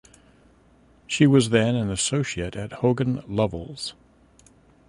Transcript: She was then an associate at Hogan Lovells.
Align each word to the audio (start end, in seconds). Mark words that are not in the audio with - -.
She 1.05 1.27
was 1.27 1.49
then 1.51 1.75
an 1.75 1.91
associate 1.91 2.55
at 2.55 2.71
Hogan 2.71 3.21
Lovells. 3.27 3.93